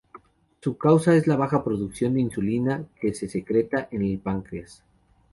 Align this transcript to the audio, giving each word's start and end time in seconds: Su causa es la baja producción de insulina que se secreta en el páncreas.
Su 0.61 0.79
causa 0.79 1.15
es 1.15 1.27
la 1.27 1.35
baja 1.35 1.63
producción 1.63 2.15
de 2.15 2.21
insulina 2.21 2.87
que 2.99 3.13
se 3.13 3.29
secreta 3.29 3.87
en 3.91 4.01
el 4.03 4.17
páncreas. 4.17 4.83